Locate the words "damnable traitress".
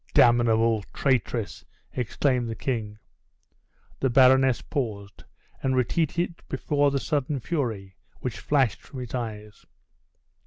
0.15-1.63